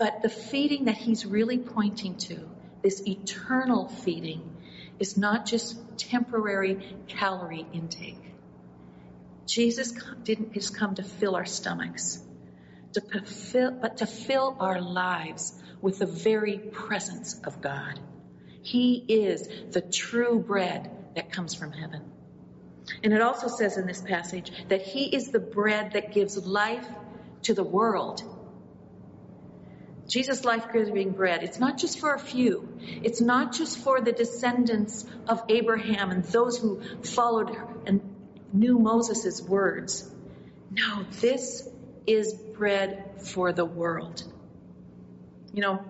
but 0.00 0.22
the 0.22 0.30
feeding 0.30 0.86
that 0.86 0.96
he's 0.96 1.26
really 1.26 1.58
pointing 1.58 2.16
to, 2.16 2.48
this 2.82 3.06
eternal 3.06 3.86
feeding, 3.86 4.56
is 4.98 5.18
not 5.18 5.44
just 5.44 5.78
temporary 5.98 6.96
calorie 7.06 7.66
intake. 7.74 8.24
Jesus 9.46 9.92
didn't 10.22 10.54
just 10.54 10.74
come 10.74 10.94
to 10.94 11.02
fill 11.02 11.36
our 11.36 11.44
stomachs, 11.44 12.18
to 12.94 13.02
fulfill, 13.02 13.72
but 13.72 13.98
to 13.98 14.06
fill 14.06 14.56
our 14.58 14.80
lives 14.80 15.52
with 15.82 15.98
the 15.98 16.06
very 16.06 16.56
presence 16.56 17.38
of 17.44 17.60
God. 17.60 18.00
He 18.62 19.04
is 19.06 19.46
the 19.72 19.82
true 19.82 20.38
bread 20.38 20.90
that 21.14 21.30
comes 21.30 21.52
from 21.52 21.72
heaven. 21.72 22.10
And 23.04 23.12
it 23.12 23.20
also 23.20 23.48
says 23.48 23.76
in 23.76 23.86
this 23.86 24.00
passage 24.00 24.50
that 24.68 24.80
He 24.80 25.14
is 25.14 25.28
the 25.28 25.40
bread 25.40 25.92
that 25.92 26.14
gives 26.14 26.38
life 26.38 26.86
to 27.42 27.52
the 27.52 27.64
world. 27.64 28.22
Jesus' 30.10 30.44
life-giving 30.44 31.12
bread, 31.12 31.44
it's 31.44 31.60
not 31.60 31.78
just 31.78 32.00
for 32.00 32.14
a 32.14 32.18
few. 32.18 32.68
It's 33.04 33.20
not 33.20 33.52
just 33.52 33.78
for 33.78 34.00
the 34.00 34.10
descendants 34.10 35.06
of 35.28 35.42
Abraham 35.48 36.10
and 36.10 36.24
those 36.24 36.58
who 36.58 36.82
followed 37.02 37.56
and 37.86 38.00
knew 38.52 38.78
Moses' 38.78 39.40
words. 39.40 40.10
No, 40.70 41.04
this 41.20 41.68
is 42.06 42.34
bread 42.34 43.22
for 43.22 43.52
the 43.52 43.64
world. 43.64 44.24
You 45.52 45.62
know, 45.62 45.84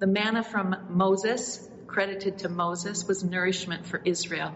the 0.00 0.08
manna 0.08 0.42
from 0.42 0.74
Moses, 0.88 1.66
credited 1.86 2.38
to 2.38 2.48
Moses, 2.48 3.06
was 3.06 3.22
nourishment 3.22 3.86
for 3.86 4.00
Israel. 4.04 4.52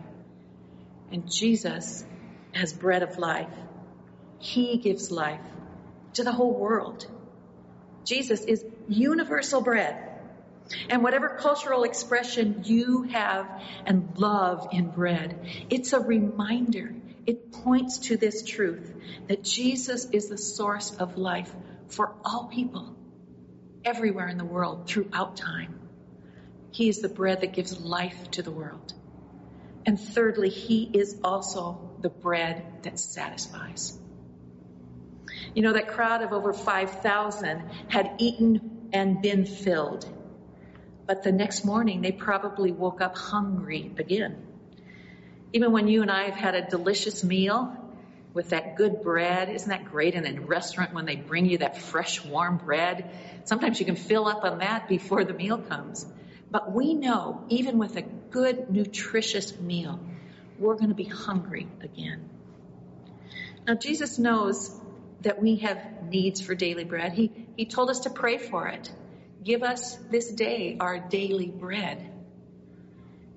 And 1.12 1.31
Jesus, 1.31 2.05
as 2.52 2.73
bread 2.73 3.05
of 3.05 3.17
life, 3.19 3.55
he 4.40 4.78
gives 4.78 5.12
life 5.12 5.40
to 6.14 6.25
the 6.25 6.33
whole 6.33 6.52
world. 6.52 7.07
Jesus 8.08 8.40
is 8.40 8.64
universal 8.88 9.60
bread. 9.60 10.02
And 10.88 11.02
whatever 11.02 11.28
cultural 11.28 11.84
expression 11.84 12.62
you 12.64 13.02
have 13.02 13.62
and 13.84 14.16
love 14.16 14.68
in 14.72 14.88
bread, 14.88 15.38
it's 15.68 15.92
a 15.92 16.00
reminder. 16.00 16.94
It 17.26 17.52
points 17.52 17.98
to 18.08 18.16
this 18.16 18.42
truth 18.42 18.94
that 19.28 19.44
Jesus 19.44 20.06
is 20.10 20.28
the 20.28 20.38
source 20.38 20.90
of 20.96 21.18
life 21.18 21.54
for 21.88 22.14
all 22.24 22.48
people, 22.48 22.96
everywhere 23.84 24.28
in 24.28 24.38
the 24.38 24.44
world, 24.44 24.88
throughout 24.88 25.36
time. 25.36 25.78
He 26.70 26.88
is 26.88 27.00
the 27.00 27.08
bread 27.10 27.42
that 27.42 27.52
gives 27.52 27.78
life 27.78 28.30
to 28.32 28.42
the 28.42 28.50
world. 28.50 28.94
And 29.84 30.00
thirdly, 30.00 30.48
He 30.48 30.90
is 30.94 31.20
also 31.22 31.92
the 32.00 32.10
bread 32.10 32.82
that 32.82 32.98
satisfies. 32.98 33.98
You 35.54 35.62
know, 35.62 35.73
that 35.73 35.88
crowd 35.88 36.23
of 36.23 36.32
over 36.32 36.52
5,000 36.52 37.62
had 37.88 38.12
eaten 38.18 38.88
and 38.92 39.20
been 39.20 39.44
filled. 39.44 40.06
But 41.06 41.23
the 41.23 41.32
next 41.32 41.64
morning, 41.64 42.02
they 42.02 42.12
probably 42.12 42.73
woke 42.73 43.00
up 43.00 43.16
hungry 43.16 43.92
again. 43.99 44.47
Even 45.52 45.73
when 45.73 45.88
you 45.88 46.02
and 46.02 46.11
I 46.11 46.25
have 46.25 46.35
had 46.35 46.54
a 46.54 46.68
delicious 46.68 47.25
meal 47.25 47.75
with 48.35 48.50
that 48.50 48.76
good 48.76 49.02
bread, 49.02 49.49
isn't 49.49 49.68
that 49.70 49.87
great 49.87 50.14
in 50.14 50.26
a 50.26 50.40
restaurant 50.40 50.92
when 50.92 51.06
they 51.06 51.16
bring 51.16 51.47
you 51.47 51.58
that 51.58 51.78
fresh, 51.78 52.23
warm 52.25 52.58
bread? 52.58 53.11
Sometimes 53.44 53.80
you 53.80 53.87
can 53.87 53.97
fill 53.97 54.26
up 54.28 54.44
on 54.44 54.58
that 54.58 54.88
before 54.88 55.25
the 55.25 55.32
meal 55.32 55.56
comes. 55.56 56.06
But 56.50 56.73
we 56.73 56.94
know, 56.94 57.44
even 57.49 57.78
with 57.78 57.97
a 57.97 58.02
good, 58.02 58.70
nutritious 58.70 59.58
meal, 59.58 59.99
we're 60.58 60.75
going 60.75 60.88
to 60.88 60.94
be 60.94 61.04
hungry 61.04 61.68
again. 61.80 62.28
Now, 63.66 63.75
Jesus 63.75 64.18
knows 64.18 64.78
that 65.22 65.40
we 65.42 65.56
have 65.56 66.02
needs 66.02 66.40
for 66.40 66.54
daily 66.54 66.84
bread. 66.84 67.12
He, 67.12 67.32
he 67.56 67.66
told 67.66 67.90
us 67.90 68.00
to 68.00 68.10
pray 68.10 68.38
for 68.38 68.68
it. 68.68 68.90
Give 69.42 69.62
us 69.62 69.96
this 70.10 70.30
day 70.30 70.76
our 70.80 70.98
daily 70.98 71.46
bread. 71.46 72.12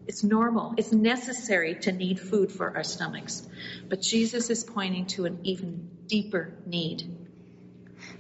It's 0.08 0.24
normal. 0.24 0.74
It's 0.78 0.92
necessary 0.92 1.76
to 1.82 1.92
need 1.92 2.20
food 2.20 2.52
for 2.52 2.76
our 2.76 2.84
stomachs. 2.84 3.48
But 3.88 4.02
Jesus 4.02 4.50
is 4.50 4.64
pointing 4.64 5.06
to 5.08 5.26
an 5.26 5.40
even 5.44 5.90
deeper 6.08 6.54
need. 6.66 7.04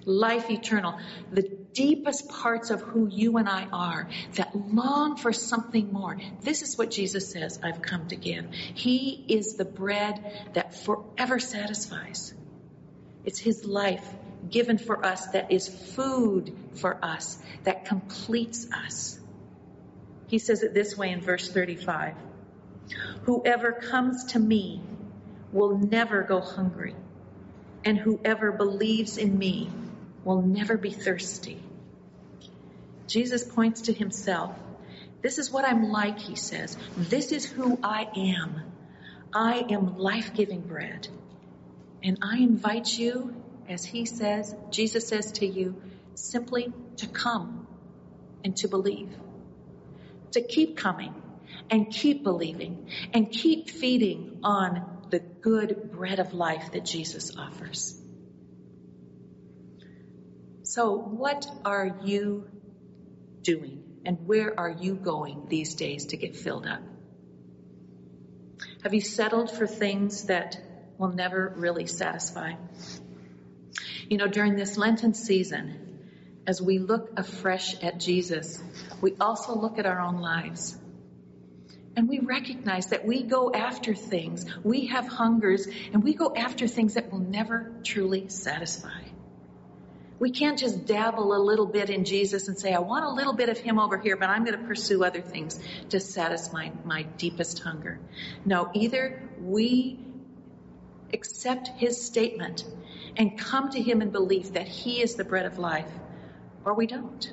Life 0.05 0.49
eternal. 0.49 0.99
The 1.31 1.43
deepest 1.73 2.29
parts 2.29 2.69
of 2.69 2.81
who 2.81 3.07
you 3.07 3.37
and 3.37 3.47
I 3.47 3.65
are 3.71 4.07
that 4.35 4.55
long 4.55 5.17
for 5.17 5.33
something 5.33 5.91
more. 5.91 6.17
This 6.41 6.61
is 6.61 6.77
what 6.77 6.91
Jesus 6.91 7.29
says 7.29 7.59
I've 7.63 7.81
come 7.81 8.07
to 8.09 8.15
give. 8.15 8.45
He 8.51 9.25
is 9.27 9.55
the 9.55 9.65
bread 9.65 10.49
that 10.53 10.75
forever 10.83 11.39
satisfies. 11.39 12.33
It's 13.25 13.39
His 13.39 13.65
life 13.65 14.05
given 14.49 14.77
for 14.77 15.05
us 15.05 15.27
that 15.27 15.51
is 15.51 15.67
food 15.67 16.55
for 16.75 16.97
us, 17.03 17.37
that 17.63 17.85
completes 17.85 18.67
us. 18.71 19.19
He 20.27 20.39
says 20.39 20.63
it 20.63 20.73
this 20.73 20.97
way 20.97 21.11
in 21.11 21.21
verse 21.21 21.51
35 21.51 22.15
Whoever 23.23 23.71
comes 23.71 24.25
to 24.33 24.39
me 24.39 24.81
will 25.51 25.77
never 25.77 26.23
go 26.23 26.41
hungry, 26.41 26.95
and 27.85 27.97
whoever 27.97 28.51
believes 28.51 29.17
in 29.17 29.37
me 29.37 29.69
will 30.23 30.41
never 30.41 30.77
be 30.77 30.91
thirsty. 30.91 31.61
Jesus 33.07 33.43
points 33.43 33.81
to 33.81 33.93
himself. 33.93 34.55
This 35.21 35.37
is 35.37 35.51
what 35.51 35.65
I'm 35.65 35.91
like, 35.91 36.17
he 36.19 36.35
says. 36.35 36.77
This 36.97 37.31
is 37.31 37.45
who 37.45 37.77
I 37.83 38.07
am. 38.15 38.61
I 39.33 39.65
am 39.69 39.97
life 39.97 40.33
giving 40.33 40.61
bread. 40.61 41.07
And 42.03 42.19
I 42.21 42.37
invite 42.37 42.97
you, 42.97 43.35
as 43.69 43.85
he 43.85 44.05
says, 44.05 44.55
Jesus 44.71 45.07
says 45.07 45.33
to 45.33 45.45
you, 45.45 45.81
simply 46.15 46.73
to 46.97 47.07
come 47.07 47.67
and 48.43 48.55
to 48.57 48.67
believe. 48.67 49.15
To 50.31 50.41
keep 50.41 50.77
coming 50.77 51.13
and 51.69 51.91
keep 51.91 52.23
believing 52.23 52.89
and 53.13 53.31
keep 53.31 53.69
feeding 53.69 54.39
on 54.43 55.05
the 55.09 55.19
good 55.19 55.91
bread 55.91 56.19
of 56.19 56.33
life 56.33 56.71
that 56.71 56.85
Jesus 56.85 57.35
offers. 57.37 58.01
So, 60.63 60.95
what 60.95 61.45
are 61.65 61.99
you 62.05 62.49
doing 63.41 63.83
and 64.05 64.25
where 64.25 64.57
are 64.57 64.69
you 64.69 64.95
going 64.95 65.47
these 65.49 65.75
days 65.75 66.07
to 66.07 66.17
get 66.17 66.35
filled 66.35 66.65
up? 66.65 66.81
Have 68.83 68.93
you 68.93 69.01
settled 69.01 69.51
for 69.51 69.67
things 69.67 70.23
that 70.25 70.57
will 70.97 71.09
never 71.09 71.53
really 71.55 71.87
satisfy? 71.87 72.53
You 74.09 74.17
know, 74.17 74.27
during 74.27 74.55
this 74.55 74.77
Lenten 74.77 75.13
season, 75.13 75.99
as 76.45 76.61
we 76.61 76.79
look 76.79 77.11
afresh 77.17 77.81
at 77.81 77.99
Jesus, 77.99 78.61
we 78.99 79.15
also 79.19 79.55
look 79.55 79.79
at 79.79 79.85
our 79.85 80.01
own 80.01 80.19
lives. 80.19 80.77
And 81.95 82.07
we 82.07 82.19
recognize 82.19 82.87
that 82.87 83.05
we 83.05 83.23
go 83.23 83.51
after 83.53 83.93
things, 83.93 84.45
we 84.63 84.87
have 84.87 85.07
hungers, 85.07 85.67
and 85.93 86.03
we 86.03 86.13
go 86.13 86.33
after 86.35 86.67
things 86.67 86.93
that 86.93 87.11
will 87.11 87.19
never 87.19 87.71
truly 87.83 88.29
satisfy. 88.29 89.01
We 90.17 90.29
can't 90.29 90.57
just 90.57 90.85
dabble 90.85 91.35
a 91.35 91.41
little 91.41 91.65
bit 91.65 91.89
in 91.89 92.05
Jesus 92.05 92.47
and 92.47 92.57
say, 92.57 92.73
I 92.73 92.79
want 92.79 93.05
a 93.05 93.09
little 93.09 93.33
bit 93.33 93.49
of 93.49 93.57
Him 93.57 93.79
over 93.79 93.97
here, 93.97 94.15
but 94.15 94.29
I'm 94.29 94.45
going 94.45 94.57
to 94.57 94.65
pursue 94.65 95.03
other 95.03 95.21
things 95.21 95.59
to 95.89 95.99
satisfy 95.99 96.69
my 96.85 97.03
deepest 97.03 97.59
hunger. 97.59 97.99
No, 98.45 98.69
either 98.73 99.21
we 99.39 99.99
accept 101.13 101.67
His 101.67 102.01
statement 102.03 102.63
and 103.17 103.37
come 103.37 103.69
to 103.71 103.81
Him 103.81 104.01
in 104.01 104.11
belief 104.11 104.53
that 104.53 104.67
He 104.67 105.01
is 105.01 105.15
the 105.15 105.23
bread 105.23 105.45
of 105.45 105.57
life, 105.57 105.91
or 106.65 106.73
we 106.73 106.87
don't. 106.87 107.31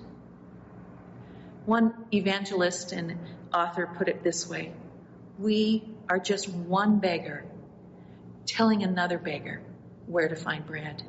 One 1.66 1.92
evangelist 2.12 2.92
and 2.92 3.18
author 3.52 3.86
put 3.98 4.08
it 4.08 4.22
this 4.22 4.48
way 4.48 4.72
We 5.38 5.84
are 6.08 6.18
just 6.18 6.48
one 6.48 6.98
beggar 6.98 7.44
telling 8.46 8.82
another 8.82 9.18
beggar 9.18 9.60
where 10.06 10.28
to 10.28 10.36
find 10.36 10.66
bread. 10.66 11.02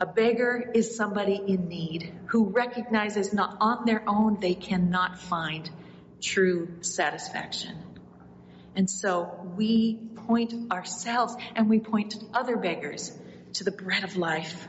A 0.00 0.06
beggar 0.06 0.70
is 0.74 0.96
somebody 0.96 1.40
in 1.46 1.68
need 1.68 2.12
who 2.26 2.44
recognizes 2.50 3.32
not 3.32 3.56
on 3.60 3.84
their 3.84 4.02
own 4.06 4.38
they 4.40 4.54
cannot 4.54 5.20
find 5.20 5.70
true 6.20 6.68
satisfaction. 6.80 7.76
And 8.78 8.88
so 8.88 9.52
we 9.56 9.96
point 10.28 10.70
ourselves 10.70 11.34
and 11.56 11.68
we 11.68 11.80
point 11.80 12.14
other 12.32 12.56
beggars 12.56 13.12
to 13.54 13.64
the 13.64 13.72
bread 13.72 14.04
of 14.04 14.16
life. 14.16 14.68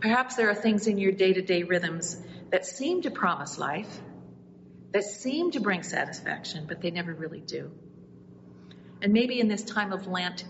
Perhaps 0.00 0.36
there 0.36 0.50
are 0.50 0.54
things 0.54 0.86
in 0.86 0.98
your 0.98 1.12
day 1.12 1.32
to 1.32 1.40
day 1.40 1.62
rhythms 1.62 2.22
that 2.50 2.66
seem 2.66 3.00
to 3.02 3.10
promise 3.10 3.56
life, 3.56 3.88
that 4.92 5.04
seem 5.04 5.52
to 5.52 5.60
bring 5.60 5.82
satisfaction, 5.82 6.66
but 6.68 6.82
they 6.82 6.90
never 6.90 7.14
really 7.14 7.40
do. 7.40 7.70
And 9.00 9.14
maybe 9.14 9.40
in 9.40 9.48
this 9.48 9.62
time 9.62 9.94
of 9.94 10.06
Lent, 10.06 10.44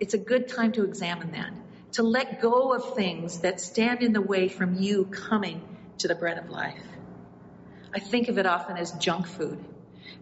it's 0.00 0.14
a 0.14 0.18
good 0.18 0.48
time 0.48 0.72
to 0.72 0.84
examine 0.84 1.32
that 1.32 1.52
to 1.92 2.02
let 2.02 2.40
go 2.40 2.72
of 2.72 2.94
things 2.94 3.40
that 3.40 3.60
stand 3.60 4.02
in 4.02 4.14
the 4.14 4.22
way 4.22 4.48
from 4.48 4.76
you 4.76 5.04
coming 5.04 5.60
to 5.98 6.08
the 6.08 6.14
bread 6.14 6.38
of 6.38 6.48
life. 6.48 6.82
I 7.94 7.98
think 7.98 8.28
of 8.28 8.38
it 8.38 8.46
often 8.46 8.78
as 8.78 8.92
junk 8.92 9.26
food. 9.26 9.62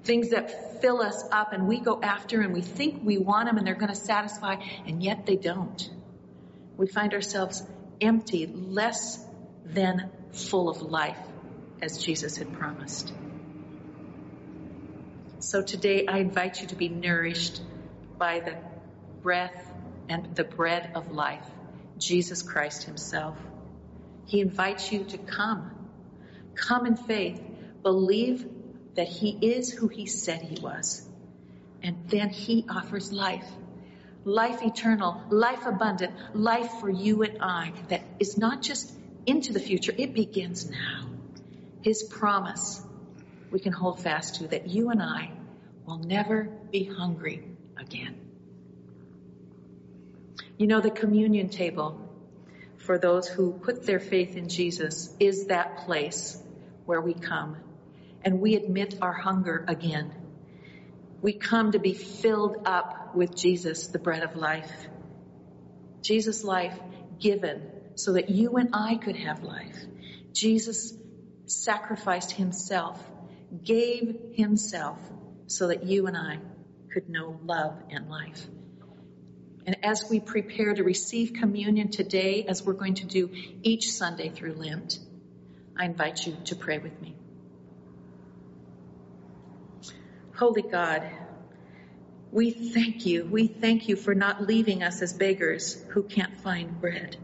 Things 0.05 0.31
that 0.31 0.81
fill 0.81 1.03
us 1.03 1.25
up 1.31 1.53
and 1.53 1.69
we 1.69 1.81
go 1.81 2.01
after 2.03 2.41
and 2.41 2.55
we 2.55 2.63
think 2.63 3.03
we 3.05 3.19
want 3.19 3.47
them 3.47 3.59
and 3.59 3.67
they're 3.67 3.75
going 3.75 3.93
to 3.93 3.95
satisfy 3.95 4.57
and 4.87 5.03
yet 5.03 5.27
they 5.27 5.37
don't. 5.37 5.91
We 6.77 6.87
find 6.87 7.13
ourselves 7.13 7.63
empty, 8.01 8.47
less 8.47 9.23
than 9.65 10.11
full 10.33 10.71
of 10.71 10.81
life 10.81 11.19
as 11.83 12.03
Jesus 12.03 12.37
had 12.37 12.53
promised. 12.53 13.13
So 15.41 15.63
today 15.63 16.07
I 16.07 16.19
invite 16.19 16.61
you 16.61 16.69
to 16.69 16.77
be 16.77 16.89
nourished 16.89 17.61
by 18.19 18.41
the 18.41 18.57
breath 19.23 19.73
and 20.09 20.35
the 20.35 20.45
bread 20.45 20.93
of 20.95 21.13
life. 21.13 21.47
Jesus 21.99 22.43
Christ 22.43 22.85
Himself. 22.85 23.37
He 24.27 24.41
invites 24.41 24.93
you 24.93 25.05
to 25.05 25.19
come. 25.19 25.71
Come 26.55 26.87
in 26.87 26.97
faith. 26.97 27.41
Believe 27.83 28.47
that 29.01 29.09
He 29.09 29.31
is 29.41 29.73
who 29.73 29.89
He 29.89 30.05
said 30.05 30.43
He 30.43 30.61
was. 30.61 31.09
And 31.83 31.97
then 32.09 32.29
He 32.29 32.67
offers 32.69 33.11
life. 33.11 33.49
Life 34.27 34.61
eternal, 34.63 35.23
life 35.31 35.65
abundant, 35.65 36.13
life 36.35 36.71
for 36.81 36.91
you 36.91 37.23
and 37.23 37.39
I 37.41 37.73
that 37.89 38.03
is 38.19 38.37
not 38.37 38.61
just 38.61 38.93
into 39.25 39.55
the 39.55 39.59
future, 39.59 39.95
it 39.97 40.13
begins 40.13 40.69
now. 40.69 41.09
His 41.81 42.03
promise 42.03 42.83
we 43.51 43.59
can 43.59 43.73
hold 43.73 44.01
fast 44.01 44.35
to 44.35 44.49
that 44.49 44.69
you 44.69 44.91
and 44.91 45.03
I 45.03 45.33
will 45.87 46.01
never 46.01 46.43
be 46.71 46.85
hungry 46.85 47.43
again. 47.79 48.21
You 50.59 50.67
know, 50.67 50.83
the 50.83 50.91
communion 50.91 51.49
table 51.49 51.99
for 52.77 52.99
those 52.99 53.27
who 53.27 53.53
put 53.53 53.87
their 53.87 53.99
faith 53.99 54.37
in 54.37 54.51
Jesus 54.51 55.11
is 55.19 55.47
that 55.47 55.87
place 55.87 56.37
where 56.85 57.01
we 57.01 57.15
come 57.15 57.57
and 58.23 58.41
we 58.41 58.55
admit 58.57 58.99
our 59.01 59.13
hunger 59.13 59.65
again. 59.67 60.13
We 61.23 61.33
come 61.33 61.73
to 61.73 61.79
be 61.79 61.95
filled 61.95 62.63
up 62.67 63.15
with 63.15 63.37
Jesus, 63.37 63.89
the 63.89 63.99
bread 63.99 64.23
of 64.23 64.37
life. 64.37 64.71
Jesus' 66.03 66.45
life 66.45 66.79
given 67.19 67.63
so 67.95 68.15
that 68.15 68.31
you 68.31 68.57
and 68.57 68.71
I 68.73 68.97
could 68.97 69.17
have 69.17 69.43
life. 69.43 69.77
Jesus 70.33 70.95
sacrificed 71.47 72.33
himself, 72.33 73.03
gave 73.65 74.17
himself 74.35 74.99
so 75.47 75.69
that 75.69 75.85
you 75.85 76.07
and 76.07 76.17
I 76.17 76.39
could 76.93 77.09
know 77.09 77.39
love 77.45 77.77
and 77.91 78.09
life. 78.09 78.47
And 79.67 79.85
as 79.85 80.09
we 80.09 80.21
prepare 80.21 80.75
to 80.75 80.83
receive 80.83 81.35
communion 81.35 81.91
today, 81.91 82.47
as 82.49 82.65
we're 82.65 82.73
going 82.73 82.95
to 82.95 83.07
do 83.07 83.31
each 83.63 83.93
Sunday 83.93 84.31
through 84.31 84.55
Lent, 84.55 84.99
I 85.77 85.85
invite 85.85 86.27
you 86.27 86.37
to 86.47 86.57
pray 86.57 86.79
with 86.79 87.01
me. 87.01 87.15
Holy 90.41 90.63
God, 90.63 91.09
we 92.33 92.51
thank 92.51 93.05
you. 93.05 93.27
We 93.27 93.47
thank 93.47 93.89
you 93.89 93.95
for 93.95 94.15
not 94.15 94.47
leaving 94.47 94.83
us 94.83 95.03
as 95.03 95.13
beggars 95.13 95.85
who 95.91 96.03
can't 96.03 96.35
find 96.41 96.81
bread. 96.81 97.17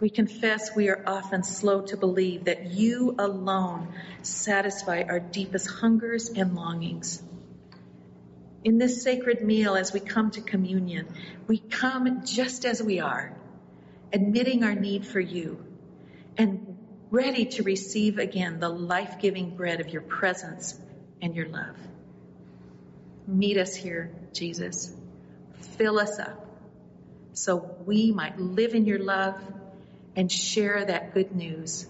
We 0.00 0.10
confess 0.10 0.74
we 0.74 0.88
are 0.88 1.04
often 1.06 1.42
slow 1.42 1.82
to 1.82 1.96
believe 1.98 2.46
that 2.46 2.70
you 2.70 3.14
alone 3.18 3.92
satisfy 4.22 5.02
our 5.02 5.20
deepest 5.20 5.68
hungers 5.68 6.30
and 6.30 6.56
longings 6.56 7.22
in 8.66 8.78
this 8.78 9.04
sacred 9.04 9.42
meal 9.42 9.76
as 9.76 9.92
we 9.92 10.00
come 10.00 10.32
to 10.32 10.40
communion, 10.40 11.06
we 11.46 11.56
come 11.56 12.24
just 12.24 12.64
as 12.64 12.82
we 12.82 12.98
are, 12.98 13.32
admitting 14.12 14.64
our 14.64 14.74
need 14.74 15.06
for 15.06 15.20
you 15.20 15.64
and 16.36 16.76
ready 17.08 17.44
to 17.44 17.62
receive 17.62 18.18
again 18.18 18.58
the 18.58 18.68
life 18.68 19.20
giving 19.20 19.54
bread 19.54 19.80
of 19.80 19.90
your 19.90 20.02
presence 20.02 20.76
and 21.26 21.34
your 21.34 21.48
love. 21.48 21.76
Meet 23.26 23.58
us 23.58 23.74
here, 23.74 24.12
Jesus. 24.32 24.94
Fill 25.76 25.98
us 25.98 26.20
up 26.20 26.46
so 27.32 27.76
we 27.84 28.12
might 28.12 28.38
live 28.38 28.74
in 28.74 28.86
your 28.86 29.00
love 29.00 29.34
and 30.14 30.30
share 30.30 30.84
that 30.84 31.14
good 31.14 31.34
news 31.34 31.86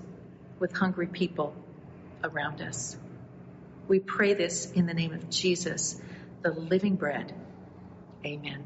with 0.59 0.73
hungry 0.73 1.07
people 1.07 1.55
around 2.25 2.63
us. 2.63 2.97
We 3.87 4.01
pray 4.01 4.33
this 4.33 4.73
in 4.73 4.87
the 4.87 4.95
name 4.95 5.13
of 5.13 5.29
Jesus, 5.29 6.01
the 6.43 6.51
living 6.51 6.97
bread. 6.97 7.35
Amen. 8.25 8.65